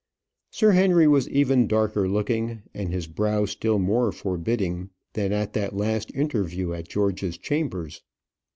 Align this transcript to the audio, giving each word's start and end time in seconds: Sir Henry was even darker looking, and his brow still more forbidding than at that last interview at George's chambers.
Sir 0.49 0.71
Henry 0.71 1.07
was 1.07 1.29
even 1.29 1.67
darker 1.67 2.09
looking, 2.09 2.63
and 2.73 2.91
his 2.91 3.05
brow 3.05 3.45
still 3.45 3.77
more 3.77 4.11
forbidding 4.11 4.89
than 5.13 5.31
at 5.31 5.53
that 5.53 5.75
last 5.77 6.11
interview 6.15 6.73
at 6.73 6.89
George's 6.89 7.37
chambers. 7.37 8.01